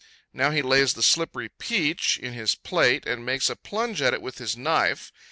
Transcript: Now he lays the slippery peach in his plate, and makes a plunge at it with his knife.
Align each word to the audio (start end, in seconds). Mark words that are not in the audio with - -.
Now 0.33 0.49
he 0.49 0.63
lays 0.63 0.95
the 0.95 1.03
slippery 1.03 1.49
peach 1.59 2.17
in 2.17 2.33
his 2.33 2.55
plate, 2.55 3.05
and 3.05 3.23
makes 3.23 3.51
a 3.51 3.55
plunge 3.55 4.01
at 4.01 4.15
it 4.15 4.21
with 4.23 4.39
his 4.39 4.57
knife. 4.57 5.11